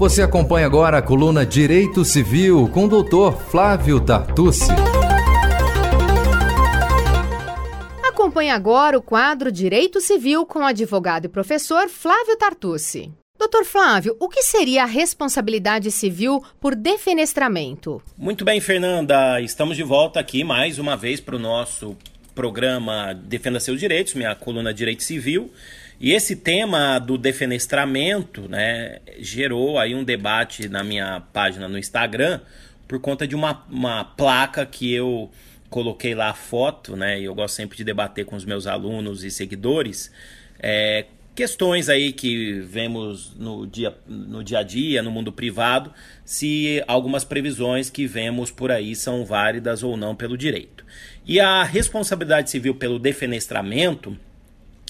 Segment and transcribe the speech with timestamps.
[0.00, 4.70] Você acompanha agora a coluna Direito Civil com o doutor Flávio Tartucci.
[8.02, 13.12] Acompanhe agora o quadro Direito Civil com o advogado e professor Flávio Tartucci.
[13.38, 18.00] Doutor Flávio, o que seria a responsabilidade civil por defenestramento?
[18.16, 19.38] Muito bem, Fernanda.
[19.42, 21.94] Estamos de volta aqui mais uma vez para o nosso
[22.34, 25.50] programa Defenda Seus Direitos, minha coluna Direito Civil.
[26.00, 32.40] E esse tema do defenestramento né, gerou aí um debate na minha página no Instagram
[32.88, 35.30] por conta de uma, uma placa que eu
[35.68, 37.20] coloquei lá a foto, né?
[37.20, 40.10] E eu gosto sempre de debater com os meus alunos e seguidores.
[40.58, 41.04] É,
[41.34, 45.92] questões aí que vemos no dia, no dia a dia, no mundo privado,
[46.24, 50.84] se algumas previsões que vemos por aí são válidas ou não pelo direito.
[51.26, 54.16] E a responsabilidade civil pelo defenestramento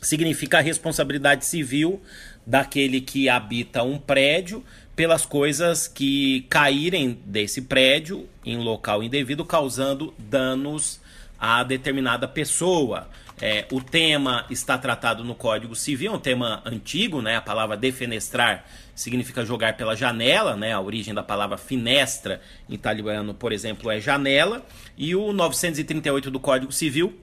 [0.00, 2.00] significa a responsabilidade civil
[2.46, 4.64] daquele que habita um prédio
[4.96, 11.00] pelas coisas que caírem desse prédio em local indevido, causando danos
[11.38, 13.08] a determinada pessoa.
[13.40, 17.36] É, o tema está tratado no Código Civil, um tema antigo, né?
[17.36, 20.72] A palavra defenestrar significa jogar pela janela, né?
[20.72, 24.66] A origem da palavra finestra em italiano, por exemplo, é janela.
[24.96, 27.16] E o 938 do Código Civil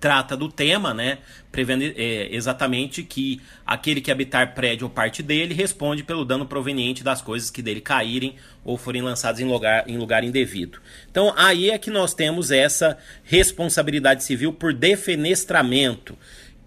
[0.00, 1.18] trata do tema, né?
[1.52, 7.04] Prevendo é, exatamente que aquele que habitar prédio ou parte dele responde pelo dano proveniente
[7.04, 8.34] das coisas que dele caírem
[8.64, 10.80] ou forem lançadas em lugar, em lugar indevido.
[11.10, 16.16] Então aí é que nós temos essa responsabilidade civil por defenestramento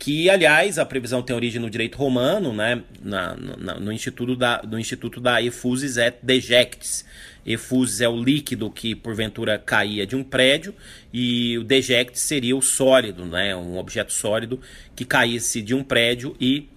[0.04, 4.62] que aliás a previsão tem origem no direito romano, né, na, na, no instituto da
[4.62, 7.06] no instituto da Efusis et dejectis.
[7.46, 10.76] Efusis é o líquido que porventura caía de um prédio
[11.14, 14.60] e o dejectis seria o sólido, né, um objeto sólido
[14.94, 16.68] que caísse de um prédio e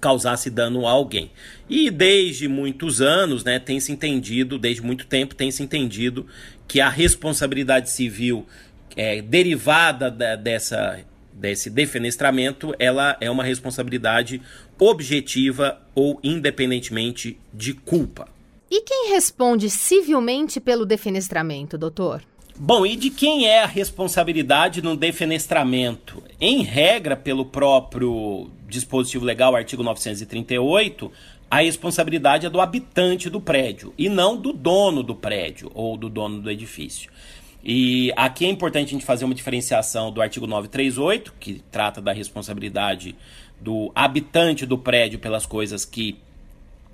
[0.00, 1.30] causasse dano a alguém.
[1.68, 6.26] E desde muitos anos, né, tem se entendido, desde muito tempo tem se entendido
[6.66, 8.46] que a responsabilidade civil
[8.96, 10.98] é, derivada da, dessa
[11.38, 14.42] desse defenestramento, ela é uma responsabilidade
[14.78, 18.28] objetiva ou independentemente de culpa.
[18.70, 22.22] E quem responde civilmente pelo defenestramento, doutor?
[22.60, 26.22] Bom, e de quem é a responsabilidade no defenestramento?
[26.40, 31.10] Em regra, pelo próprio dispositivo legal, artigo 938,
[31.50, 36.10] a responsabilidade é do habitante do prédio e não do dono do prédio ou do
[36.10, 37.10] dono do edifício.
[37.70, 42.14] E aqui é importante a gente fazer uma diferenciação do artigo 938, que trata da
[42.14, 43.14] responsabilidade
[43.60, 46.16] do habitante do prédio pelas coisas que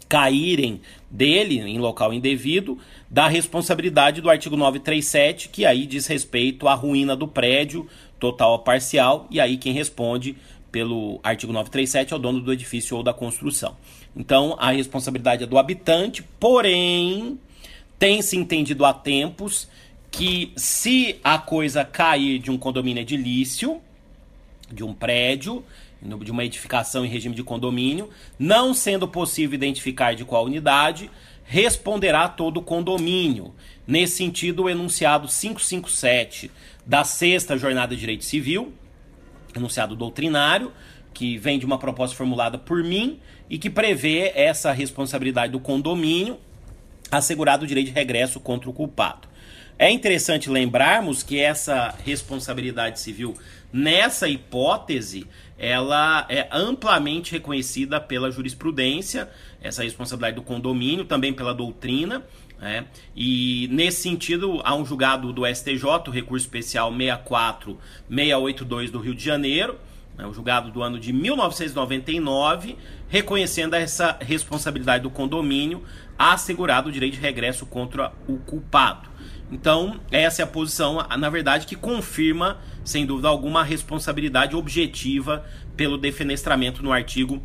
[0.09, 2.77] caírem dele em local indevido,
[3.09, 8.59] da responsabilidade do artigo 937, que aí diz respeito à ruína do prédio, total ou
[8.59, 10.37] parcial, e aí quem responde
[10.73, 13.77] pelo artigo 937 é o dono do edifício ou da construção.
[14.17, 17.39] Então, a responsabilidade é do habitante, porém,
[17.97, 19.69] tem se entendido há tempos
[20.17, 23.81] que se a coisa cair de um condomínio edilício,
[24.73, 25.65] de um prédio,
[26.01, 28.09] de uma edificação em regime de condomínio,
[28.39, 31.11] não sendo possível identificar de qual unidade,
[31.45, 33.53] responderá todo o condomínio.
[33.85, 36.49] Nesse sentido, o enunciado 557
[36.87, 38.73] da sexta jornada de direito civil,
[39.57, 40.71] enunciado doutrinário,
[41.13, 43.19] que vem de uma proposta formulada por mim
[43.51, 46.39] e que prevê essa responsabilidade do condomínio
[47.11, 49.34] assegurado o direito de regresso contra o culpado.
[49.79, 53.35] É interessante lembrarmos que essa responsabilidade civil,
[53.73, 55.27] nessa hipótese,
[55.59, 59.29] ela é amplamente reconhecida pela jurisprudência,
[59.61, 62.23] essa responsabilidade do condomínio, também pela doutrina.
[62.61, 62.87] Né?
[63.17, 69.25] E nesse sentido, há um julgado do STJ, o recurso especial 64682 do Rio de
[69.25, 69.79] Janeiro,
[70.17, 70.25] né?
[70.27, 72.77] o julgado do ano de 1999,
[73.09, 75.83] reconhecendo essa responsabilidade do condomínio,
[76.19, 79.09] assegurado o direito de regresso contra o culpado.
[79.51, 85.45] Então, essa é a posição, na verdade, que confirma, sem dúvida alguma, a responsabilidade objetiva
[85.77, 87.43] pelo defenestramento no artigo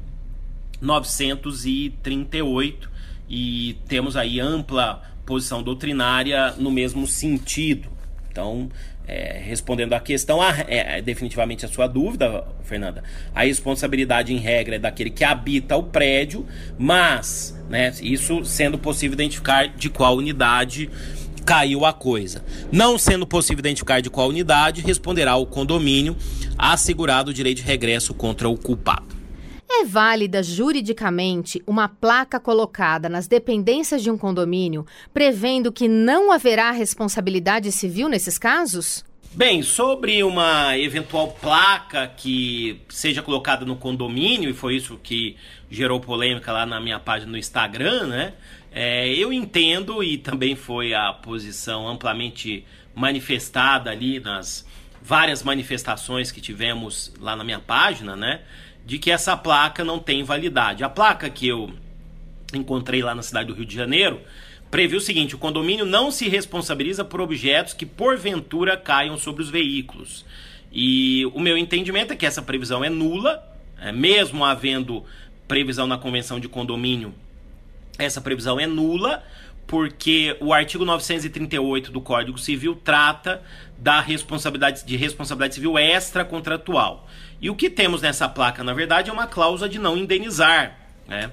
[0.82, 2.90] 938
[3.30, 7.90] e temos aí ampla posição doutrinária no mesmo sentido.
[8.32, 8.70] Então,
[9.10, 13.04] é, respondendo à questão, a, é, definitivamente a sua dúvida, Fernanda,
[13.34, 16.46] a responsabilidade em regra é daquele que habita o prédio,
[16.78, 20.90] mas, né, isso sendo possível identificar de qual unidade
[21.44, 22.44] caiu a coisa.
[22.72, 26.16] Não sendo possível identificar de qual unidade, responderá o condomínio
[26.56, 29.19] assegurado o direito de regresso contra o culpado.
[29.80, 36.70] É válida juridicamente uma placa colocada nas dependências de um condomínio prevendo que não haverá
[36.72, 39.06] responsabilidade civil nesses casos?
[39.32, 45.38] Bem, sobre uma eventual placa que seja colocada no condomínio, e foi isso que
[45.72, 48.34] gerou polêmica lá na minha página no Instagram, né?
[48.74, 54.68] É, eu entendo, e também foi a posição amplamente manifestada ali nas
[55.02, 58.42] várias manifestações que tivemos lá na minha página, né?
[58.90, 60.84] De que essa placa não tem validade.
[60.84, 61.72] A placa que eu
[62.52, 64.20] encontrei lá na cidade do Rio de Janeiro
[64.72, 69.50] previu o seguinte: o condomínio não se responsabiliza por objetos que porventura caiam sobre os
[69.52, 70.26] veículos.
[70.72, 73.48] E o meu entendimento é que essa previsão é nula,
[73.80, 75.06] é, mesmo havendo
[75.48, 77.14] previsão na convenção de condomínio,
[78.00, 79.24] essa previsão é nula,
[79.70, 83.40] porque o artigo 938 do Código Civil trata
[83.78, 87.08] da responsabilidade de responsabilidade civil extracontratual.
[87.40, 90.76] E o que temos nessa placa, na verdade, é uma cláusula de não indenizar,
[91.08, 91.30] né?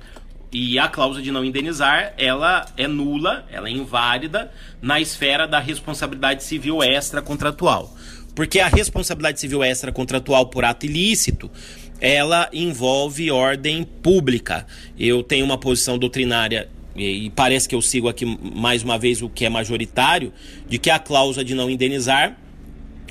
[0.53, 5.59] E a cláusula de não indenizar, ela é nula, ela é inválida na esfera da
[5.59, 7.97] responsabilidade civil extracontratual.
[8.35, 11.50] Porque a responsabilidade civil extracontratual por ato ilícito,
[11.99, 14.67] ela envolve ordem pública.
[14.99, 19.28] Eu tenho uma posição doutrinária e parece que eu sigo aqui mais uma vez o
[19.28, 20.32] que é majoritário,
[20.69, 22.38] de que a cláusula de não indenizar,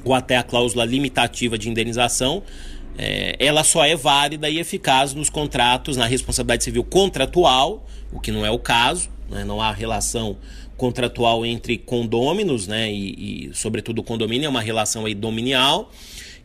[0.03, 2.43] ou até a cláusula limitativa de indenização,
[2.97, 8.31] é, ela só é válida e eficaz nos contratos, na responsabilidade civil contratual, o que
[8.31, 9.43] não é o caso, né?
[9.43, 10.37] não há relação
[10.77, 12.91] contratual entre condôminos, né?
[12.91, 15.91] E, e, sobretudo o condomínio é uma relação aí dominial.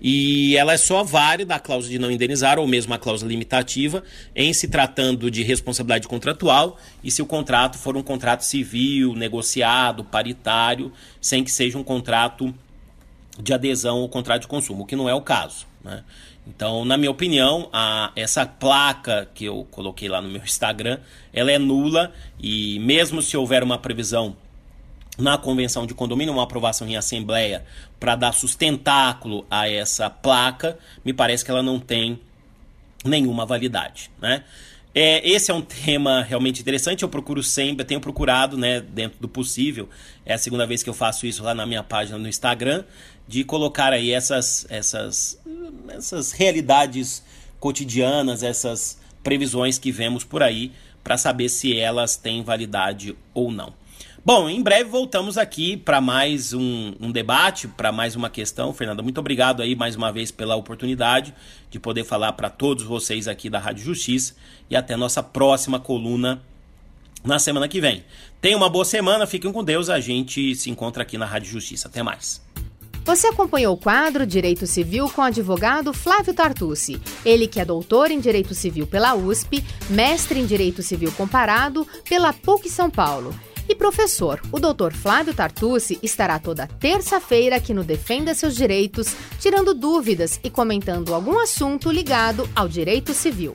[0.01, 4.03] E ela é só válida, a cláusula de não indenizar, ou mesmo a cláusula limitativa,
[4.35, 10.03] em se tratando de responsabilidade contratual e se o contrato for um contrato civil, negociado,
[10.03, 12.55] paritário, sem que seja um contrato
[13.39, 15.67] de adesão ou contrato de consumo, o que não é o caso.
[15.85, 16.03] Né?
[16.47, 20.99] Então, na minha opinião, a, essa placa que eu coloquei lá no meu Instagram,
[21.33, 24.37] ela é nula e mesmo se houver uma previsão
[25.21, 27.65] na convenção de condomínio, uma aprovação em assembleia
[27.99, 32.19] para dar sustentáculo a essa placa, me parece que ela não tem
[33.05, 34.45] nenhuma validade, né?
[34.93, 37.03] É, esse é um tema realmente interessante.
[37.03, 39.89] Eu procuro sempre, eu tenho procurado, né, dentro do possível.
[40.27, 42.85] É a segunda vez que eu faço isso lá na minha página no Instagram,
[43.29, 45.41] de colocar aí essas, essas,
[45.89, 47.23] essas realidades
[47.61, 50.73] cotidianas, essas previsões que vemos por aí,
[51.05, 53.73] para saber se elas têm validade ou não.
[54.23, 58.71] Bom, em breve voltamos aqui para mais um, um debate, para mais uma questão.
[58.75, 61.35] Fernanda, muito obrigado aí mais uma vez pela oportunidade
[61.71, 64.35] de poder falar para todos vocês aqui da Rádio Justiça
[64.69, 66.43] e até nossa próxima coluna
[67.25, 68.05] na semana que vem.
[68.43, 71.89] Tenha uma boa semana, fiquem com Deus, a gente se encontra aqui na Rádio Justiça.
[71.89, 72.43] Até mais.
[73.07, 77.01] Você acompanhou o quadro Direito Civil com o advogado Flávio Tartucci.
[77.25, 82.35] Ele que é doutor em Direito Civil pela USP, mestre em Direito Civil Comparado pela
[82.35, 83.35] PUC São Paulo
[83.69, 84.93] e professor, o Dr.
[84.93, 91.39] Flávio Tartucci estará toda terça-feira aqui no Defenda Seus Direitos, tirando dúvidas e comentando algum
[91.39, 93.55] assunto ligado ao direito civil.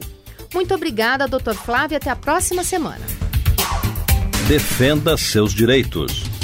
[0.54, 1.54] Muito obrigada, Dr.
[1.54, 3.06] Flávio, até a próxima semana.
[4.48, 6.35] Defenda seus direitos.